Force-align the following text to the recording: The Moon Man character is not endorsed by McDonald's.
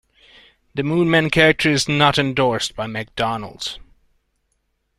The 0.73 0.81
Moon 0.81 1.11
Man 1.11 1.29
character 1.29 1.69
is 1.69 1.87
not 1.87 2.17
endorsed 2.17 2.75
by 2.75 2.87
McDonald's. 2.87 3.77